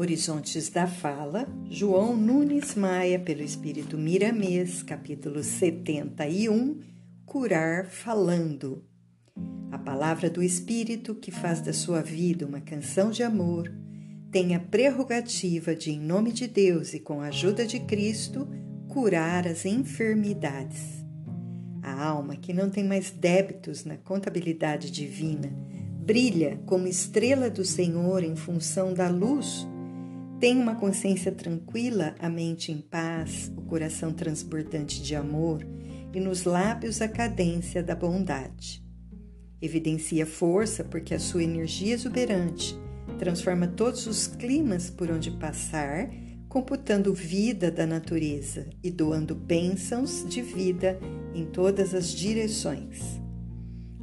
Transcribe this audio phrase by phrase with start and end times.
[0.00, 6.80] Horizontes da Fala, João Nunes Maia, pelo Espírito Miramês, capítulo 71,
[7.26, 8.82] Curar Falando.
[9.70, 13.70] A palavra do Espírito, que faz da sua vida uma canção de amor,
[14.32, 18.48] tem a prerrogativa de, em nome de Deus e com a ajuda de Cristo,
[18.88, 21.04] curar as enfermidades.
[21.82, 25.52] A alma que não tem mais débitos na contabilidade divina
[26.02, 29.68] brilha como estrela do Senhor em função da luz
[30.40, 35.66] tem uma consciência tranquila, a mente em paz, o coração transbordante de amor
[36.14, 38.82] e nos lábios a cadência da bondade.
[39.60, 42.74] Evidencia força porque a sua energia exuberante
[43.18, 46.08] transforma todos os climas por onde passar,
[46.48, 50.98] computando vida da natureza e doando bênçãos de vida
[51.34, 53.19] em todas as direções.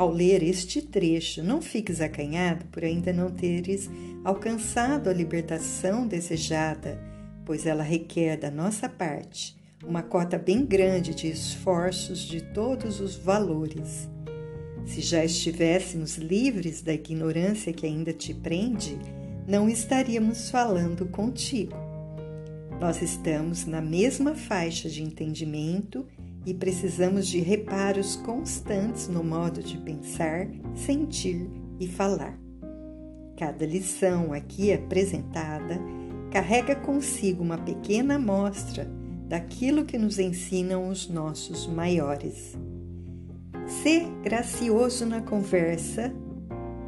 [0.00, 3.90] Ao ler este trecho, não fiques acanhado por ainda não teres
[4.24, 6.98] alcançado a libertação desejada,
[7.44, 13.14] pois ela requer da nossa parte uma cota bem grande de esforços de todos os
[13.14, 14.08] valores.
[14.86, 18.98] Se já estivéssemos livres da ignorância que ainda te prende,
[19.46, 21.76] não estaríamos falando contigo.
[22.80, 26.06] Nós estamos na mesma faixa de entendimento
[26.44, 32.38] e precisamos de reparos constantes no modo de pensar, sentir e falar.
[33.36, 35.80] Cada lição aqui apresentada
[36.30, 38.90] carrega consigo uma pequena amostra
[39.28, 42.56] daquilo que nos ensinam os nossos maiores.
[43.66, 46.12] Sê gracioso na conversa,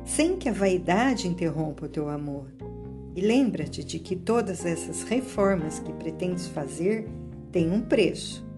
[0.04, 2.52] sem que a vaidade interrompa o teu amor.
[3.14, 7.06] E lembra-te de que todas essas reformas que pretendes fazer
[7.52, 8.51] têm um preço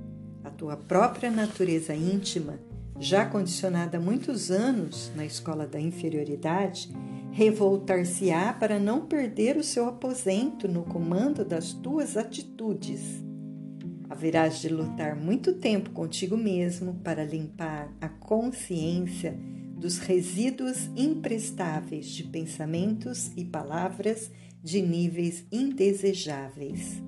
[0.56, 2.58] tua própria natureza íntima,
[2.98, 6.90] já condicionada há muitos anos na escola da inferioridade,
[7.32, 13.00] revoltar-se-á para não perder o seu aposento no comando das tuas atitudes.
[14.08, 19.36] Haverás de lutar muito tempo contigo mesmo para limpar a consciência
[19.76, 24.30] dos resíduos imprestáveis de pensamentos e palavras
[24.62, 27.02] de níveis indesejáveis.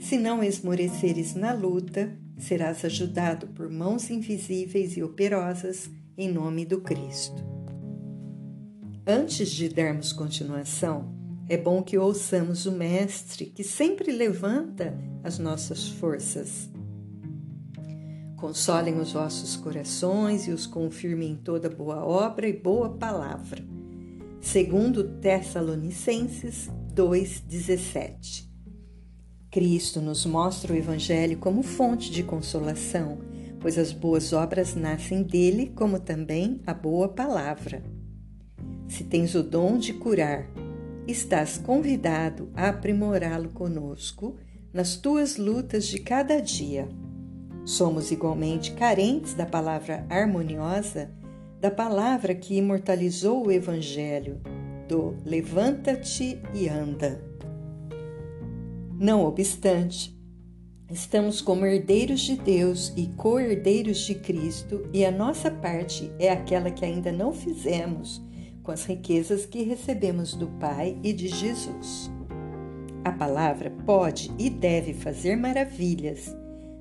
[0.00, 6.80] Se não esmoreceres na luta, serás ajudado por mãos invisíveis e operosas em nome do
[6.80, 7.42] Cristo.
[9.06, 11.14] Antes de darmos continuação,
[11.48, 16.70] é bom que ouçamos o Mestre que sempre levanta as nossas forças.
[18.36, 23.62] Consolem os vossos corações e os confirmem em toda boa obra e boa palavra.
[24.40, 28.53] Segundo Tessalonicenses 2:17.
[29.54, 33.18] Cristo nos mostra o Evangelho como fonte de consolação,
[33.60, 37.80] pois as boas obras nascem dele, como também a boa palavra.
[38.88, 40.50] Se tens o dom de curar,
[41.06, 44.34] estás convidado a aprimorá-lo conosco
[44.72, 46.88] nas tuas lutas de cada dia.
[47.64, 51.12] Somos igualmente carentes da palavra harmoniosa,
[51.60, 54.40] da palavra que imortalizou o Evangelho,
[54.88, 57.33] do levanta-te e anda.
[58.98, 60.16] Não obstante,
[60.88, 66.70] estamos como herdeiros de Deus e co-herdeiros de Cristo, e a nossa parte é aquela
[66.70, 68.22] que ainda não fizemos
[68.62, 72.08] com as riquezas que recebemos do Pai e de Jesus.
[73.04, 76.34] A palavra pode e deve fazer maravilhas,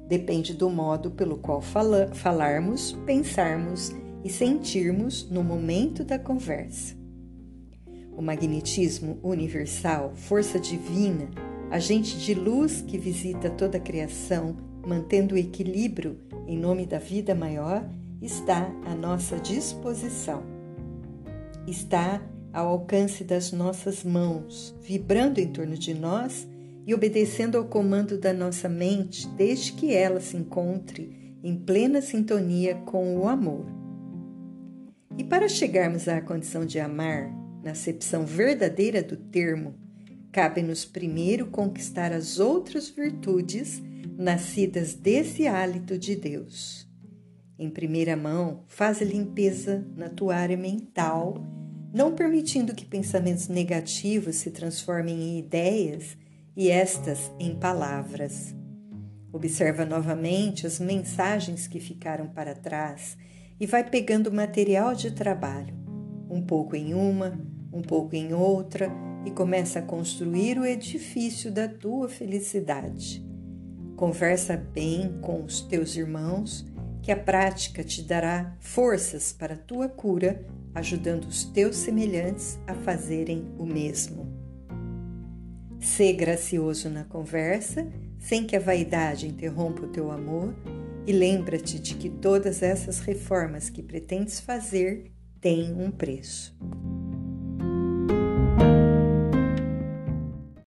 [0.08, 3.92] depende do modo pelo qual fala, falarmos, pensarmos
[4.24, 6.96] e sentirmos no momento da conversa.
[8.16, 11.28] O magnetismo universal, força divina,
[11.74, 17.34] agente de luz que visita toda a criação, mantendo o equilíbrio em nome da vida
[17.34, 17.84] maior,
[18.22, 20.44] está à nossa disposição.
[21.66, 22.22] Está
[22.54, 26.48] ao alcance das nossas mãos, vibrando em torno de nós
[26.86, 32.76] e obedecendo ao comando da nossa mente, desde que ela se encontre em plena sintonia
[32.86, 33.66] com o amor.
[35.18, 37.34] E para chegarmos à condição de amar,
[37.64, 39.74] na acepção verdadeira do termo,
[40.34, 43.80] Cabe-nos primeiro conquistar as outras virtudes
[44.18, 46.90] nascidas desse hálito de Deus.
[47.60, 51.36] Em primeira mão, faz a limpeza na tua área mental,
[51.94, 56.18] não permitindo que pensamentos negativos se transformem em ideias
[56.58, 58.56] e estas em palavras.
[59.32, 63.16] Observa novamente as mensagens que ficaram para trás
[63.60, 65.76] e vai pegando material de trabalho,
[66.28, 67.40] um pouco em uma,
[67.72, 68.92] um pouco em outra
[69.26, 73.26] e começa a construir o edifício da tua felicidade.
[73.96, 76.66] Conversa bem com os teus irmãos,
[77.02, 82.74] que a prática te dará forças para a tua cura, ajudando os teus semelhantes a
[82.74, 84.32] fazerem o mesmo.
[85.80, 87.86] Sê gracioso na conversa,
[88.18, 90.56] sem que a vaidade interrompa o teu amor,
[91.06, 95.12] e lembra-te de que todas essas reformas que pretendes fazer
[95.42, 96.56] têm um preço.